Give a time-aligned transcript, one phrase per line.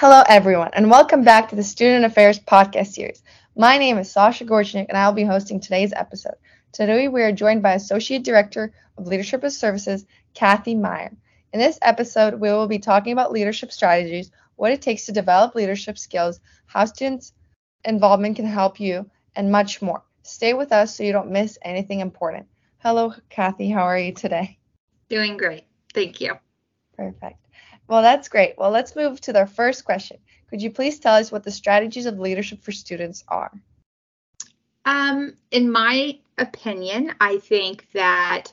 [0.00, 3.22] Hello, everyone, and welcome back to the Student Affairs podcast series.
[3.54, 6.36] My name is Sasha Gorchnik, and I'll be hosting today's episode.
[6.72, 11.12] Today, we are joined by Associate Director of Leadership and Services, Kathy Meyer.
[11.52, 15.54] In this episode, we will be talking about leadership strategies, what it takes to develop
[15.54, 17.34] leadership skills, how students'
[17.84, 19.04] involvement can help you,
[19.36, 20.02] and much more.
[20.22, 22.46] Stay with us so you don't miss anything important.
[22.78, 23.68] Hello, Kathy.
[23.68, 24.56] How are you today?
[25.10, 25.64] Doing great.
[25.92, 26.38] Thank you.
[26.96, 27.36] Perfect.
[27.90, 28.54] Well, that's great.
[28.56, 30.18] Well, let's move to the first question.
[30.48, 33.50] Could you please tell us what the strategies of leadership for students are?
[34.84, 38.52] Um, in my opinion, I think that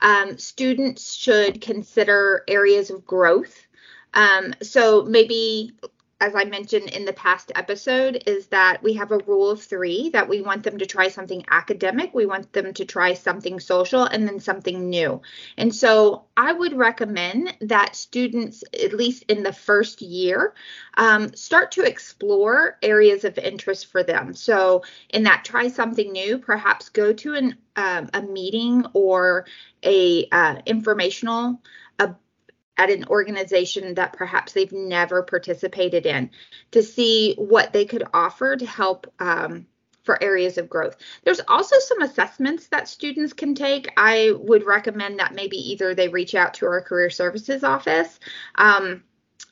[0.00, 3.66] um, students should consider areas of growth.
[4.14, 5.72] Um, so maybe
[6.18, 10.08] as I mentioned in the past episode, is that we have a rule of three
[10.10, 14.04] that we want them to try something academic, we want them to try something social,
[14.04, 15.20] and then something new.
[15.58, 20.54] And so I would recommend that students, at least in the first year,
[20.96, 24.34] um, start to explore areas of interest for them.
[24.34, 29.44] So, in that try something new, perhaps go to an um, a meeting or
[29.82, 31.60] a uh, informational
[32.78, 36.30] at an organization that perhaps they've never participated in
[36.70, 39.66] to see what they could offer to help um,
[40.04, 40.96] for areas of growth.
[41.24, 43.92] There's also some assessments that students can take.
[43.96, 48.20] I would recommend that maybe either they reach out to our career services office.
[48.54, 49.02] Um,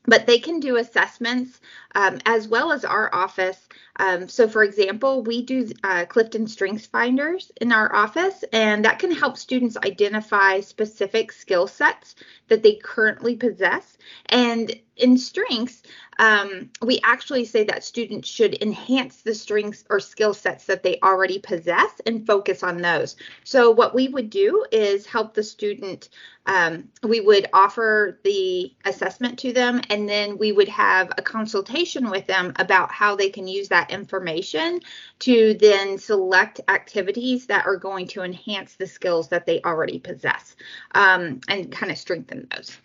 [0.07, 1.61] but they can do assessments
[1.95, 3.64] um, as well as our office.
[3.97, 8.99] Um, so, for example, we do uh, Clifton Strengths Finders in our office, and that
[8.99, 12.17] can help students identify specific skill sets
[12.49, 13.97] that they currently possess.
[14.27, 15.83] And in strengths,
[16.19, 20.99] um, we actually say that students should enhance the strengths or skill sets that they
[21.03, 23.17] already possess and focus on those.
[23.43, 26.11] So, what we would do is help the student,
[26.47, 32.11] um, we would offer the assessment to them, and then we would have a consultation
[32.11, 34.81] with them about how they can use that information
[35.21, 40.57] to then select activities that are going to enhance the skills that they already possess
[40.95, 42.77] um, and kind of strengthen those.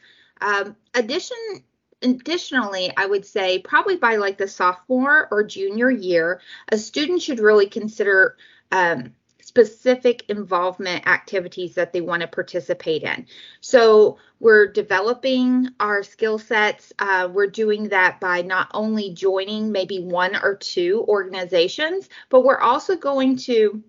[0.41, 1.37] Um, addition
[2.01, 7.39] additionally, I would say probably by like the sophomore or junior year, a student should
[7.39, 8.37] really consider
[8.71, 9.13] um,
[9.49, 13.25] specific involvement activities that they want to participate in.
[13.61, 16.93] So we're developing our skill sets.
[16.99, 22.59] Uh, we're doing that by not only joining maybe one or two organizations, but we're
[22.59, 23.83] also going to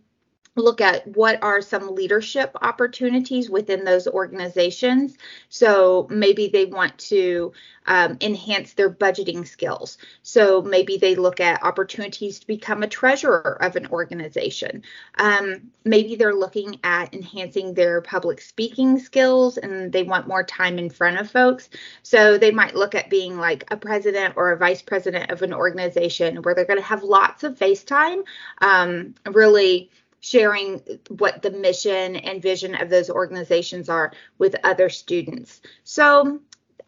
[0.57, 5.17] look at what are some leadership opportunities within those organizations.
[5.49, 7.53] So maybe they want to
[7.87, 9.99] um, enhance their budgeting skills.
[10.23, 14.83] So maybe they look at opportunities to become a treasurer of an organization.
[15.19, 20.79] Um, maybe they're looking at enhancing their public speaking skills and they want more time
[20.79, 21.69] in front of folks.
[22.03, 25.55] So they might look at being like a president or a vice president of an
[25.55, 28.23] organization where they're going to have lots of face time,
[28.61, 35.61] um, really sharing what the mission and vision of those organizations are with other students.
[35.85, 36.41] So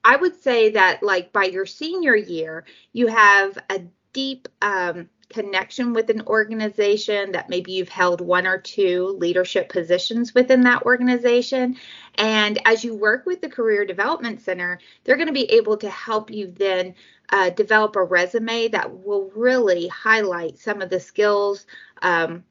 [0.05, 3.83] I would say that, like, by your senior year, you have a
[4.13, 10.35] deep um, connection with an organization that maybe you've held one or two leadership positions
[10.35, 11.77] within that organization.
[12.17, 15.89] And as you work with the Career Development Center, they're going to be able to
[15.89, 16.95] help you then
[17.31, 21.67] uh, develop a resume that will really highlight some of the skills.
[22.03, 22.45] Um,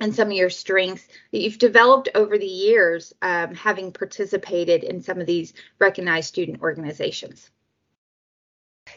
[0.00, 5.02] and some of your strengths that you've developed over the years um, having participated in
[5.02, 7.50] some of these recognized student organizations.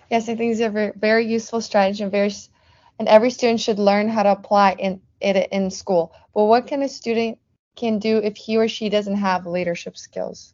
[0.09, 2.31] Yes, I think these are very, useful strategy and very,
[2.99, 6.13] and every student should learn how to apply in it in school.
[6.33, 7.39] But what can a student
[7.75, 10.53] can do if he or she doesn't have leadership skills?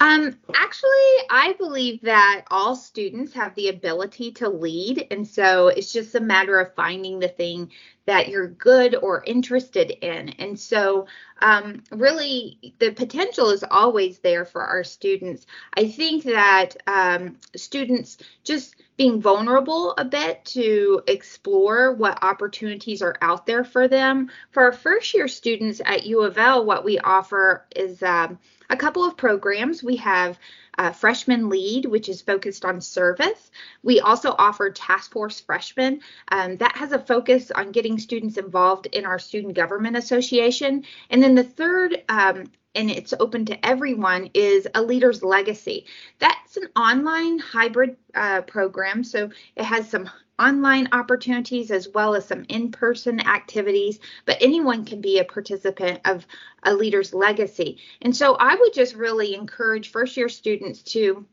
[0.00, 0.88] Um, actually,
[1.28, 5.06] I believe that all students have the ability to lead.
[5.10, 7.70] And so it's just a matter of finding the thing
[8.06, 10.30] that you're good or interested in.
[10.30, 11.06] And so,
[11.42, 15.44] um, really, the potential is always there for our students.
[15.74, 23.16] I think that um, students just being vulnerable a bit to explore what opportunities are
[23.22, 24.30] out there for them.
[24.50, 28.38] For our first year students at U of L, what we offer is um,
[28.68, 29.82] a couple of programs.
[29.82, 30.38] We have
[30.76, 33.50] uh, Freshman Lead, which is focused on service.
[33.82, 36.02] We also offer Task Force Freshman.
[36.30, 40.84] Um, that has a focus on getting students involved in our Student Government Association.
[41.08, 45.86] And then the third um, and it's open to everyone is a leader's legacy
[46.18, 50.08] that's an online hybrid uh, program so it has some
[50.40, 56.00] online opportunities as well as some in person activities, but anyone can be a participant
[56.06, 56.26] of
[56.62, 57.78] a leader's legacy.
[58.00, 61.26] And so I would just really encourage first year students to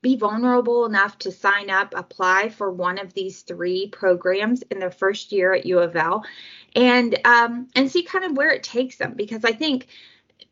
[0.00, 4.90] be vulnerable enough to sign up, apply for one of these three programs in their
[4.90, 6.24] first year at U of L,
[6.74, 9.14] and um, and see kind of where it takes them.
[9.16, 9.88] Because I think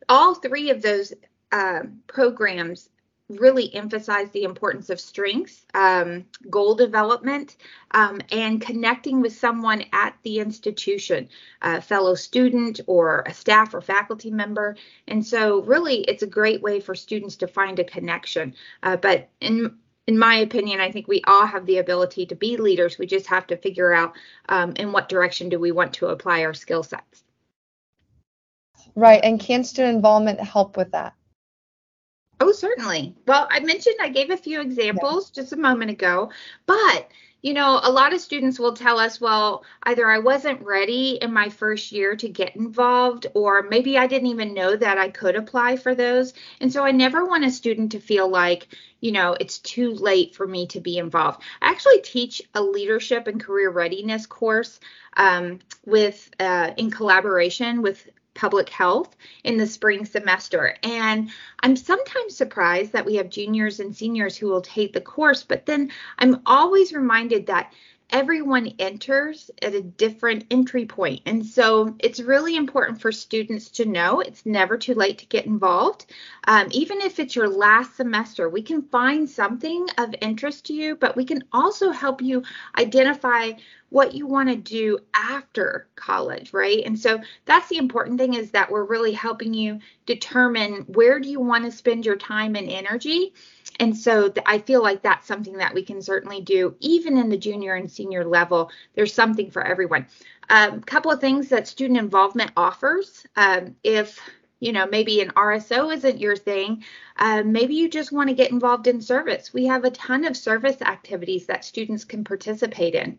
[0.08, 1.12] all three of those
[1.52, 2.88] uh, programs
[3.30, 7.56] really emphasize the importance of strengths, um, goal development,
[7.92, 11.28] um, and connecting with someone at the institution,
[11.62, 14.76] a fellow student or a staff or faculty member.
[15.08, 18.54] And so, really, it's a great way for students to find a connection.
[18.82, 22.58] Uh, but in in my opinion, I think we all have the ability to be
[22.58, 22.98] leaders.
[22.98, 24.14] We just have to figure out
[24.50, 27.24] um, in what direction do we want to apply our skill sets.
[28.94, 29.20] Right.
[29.22, 31.14] And can student involvement help with that?
[32.40, 33.14] Oh, certainly.
[33.26, 35.42] Well, I mentioned I gave a few examples yeah.
[35.42, 36.30] just a moment ago,
[36.66, 37.08] but
[37.44, 41.30] you know, a lot of students will tell us, well, either I wasn't ready in
[41.30, 45.36] my first year to get involved, or maybe I didn't even know that I could
[45.36, 46.32] apply for those.
[46.62, 48.68] And so I never want a student to feel like,
[49.00, 51.42] you know, it's too late for me to be involved.
[51.60, 54.80] I actually teach a leadership and career readiness course
[55.18, 60.76] um, with uh, in collaboration with public health in the spring semester.
[60.82, 65.44] And I'm sometimes surprised that we have juniors and seniors who will take the course,
[65.44, 67.72] but then I'm always reminded that
[68.10, 71.22] everyone enters at a different entry point.
[71.26, 75.46] And so it's really important for students to know it's never too late to get
[75.46, 76.06] involved.
[76.46, 80.96] Um, even if it's your last semester, we can find something of interest to you,
[80.96, 82.44] but we can also help you
[82.78, 83.52] identify
[83.94, 86.82] what you want to do after college, right?
[86.84, 91.30] And so that's the important thing is that we're really helping you determine where do
[91.30, 93.34] you want to spend your time and energy.
[93.78, 97.28] And so th- I feel like that's something that we can certainly do even in
[97.28, 98.72] the junior and senior level.
[98.96, 100.08] There's something for everyone.
[100.50, 103.24] A um, couple of things that student involvement offers.
[103.36, 104.18] Um, if
[104.58, 106.82] you know, maybe an RSO isn't your thing.
[107.16, 109.52] Uh, maybe you just want to get involved in service.
[109.54, 113.18] We have a ton of service activities that students can participate in.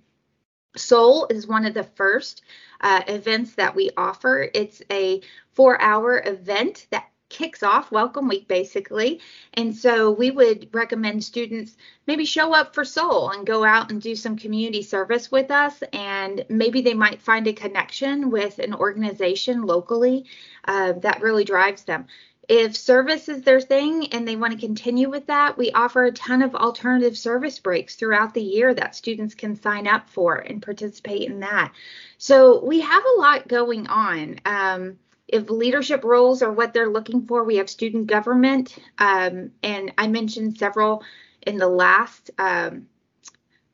[0.75, 2.43] Soul is one of the first
[2.81, 4.49] uh, events that we offer.
[4.53, 5.21] It's a
[5.53, 9.19] four hour event that kicks off welcome week basically.
[9.55, 11.75] And so we would recommend students
[12.05, 15.81] maybe show up for soul and go out and do some community service with us.
[15.91, 20.25] And maybe they might find a connection with an organization locally
[20.65, 22.05] uh, that really drives them
[22.47, 26.11] if service is their thing and they want to continue with that, we offer a
[26.11, 30.61] ton of alternative service breaks throughout the year that students can sign up for and
[30.61, 31.73] participate in that.
[32.17, 34.39] So we have a lot going on.
[34.45, 38.77] Um, if leadership roles are what they're looking for, we have student government.
[38.99, 41.03] Um, and I mentioned several
[41.41, 42.87] in the last um,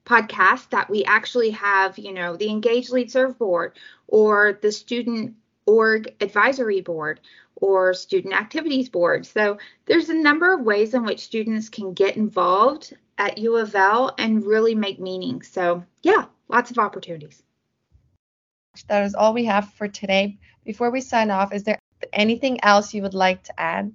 [0.06, 3.78] podcast that we actually have, you know, the Engage Lead Serve Board
[4.08, 5.36] or the Student
[5.66, 7.20] Org Advisory Board
[7.62, 9.26] or student activities board.
[9.26, 13.74] So there's a number of ways in which students can get involved at U of
[13.76, 15.42] L and really make meaning.
[15.44, 17.42] So yeah, lots of opportunities.
[18.88, 20.40] That is all we have for today.
[20.66, 21.80] Before we sign off, is there
[22.14, 23.94] anything else you would like to add?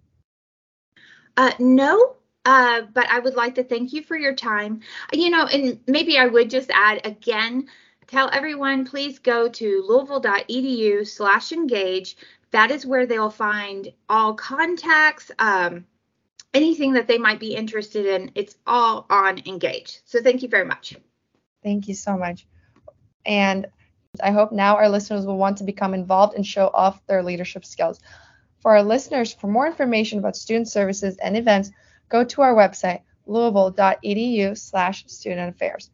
[1.36, 4.80] Uh, no, uh, but I would like to thank you for your time.
[5.12, 7.68] You know, and maybe I would just add again,
[8.06, 12.16] tell everyone please go to louisville.edu slash engage
[12.50, 15.84] that is where they'll find all contacts, um,
[16.54, 18.30] anything that they might be interested in.
[18.34, 20.00] It's all on Engage.
[20.04, 20.96] So thank you very much.
[21.62, 22.46] Thank you so much.
[23.24, 23.66] And
[24.22, 27.64] I hope now our listeners will want to become involved and show off their leadership
[27.64, 28.00] skills.
[28.60, 31.70] For our listeners, for more information about student services and events,
[32.08, 35.90] go to our website, louisville.edu slash student affairs.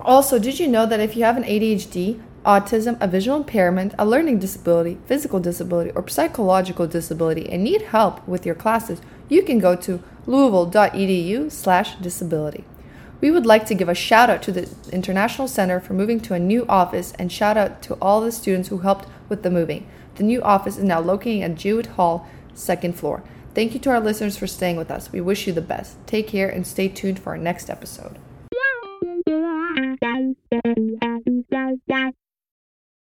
[0.00, 4.06] Also, did you know that if you have an ADHD, autism, a visual impairment, a
[4.06, 9.58] learning disability, physical disability, or psychological disability and need help with your classes, you can
[9.58, 12.64] go to louisville.edu/disability.
[13.20, 16.32] We would like to give a shout out to the International Center for moving to
[16.34, 19.86] a new office and shout out to all the students who helped with the moving.
[20.14, 23.22] The new office is now located at Jewett Hall, second floor.
[23.54, 25.12] Thank you to our listeners for staying with us.
[25.12, 25.96] We wish you the best.
[26.06, 28.16] Take care and stay tuned for our next episode.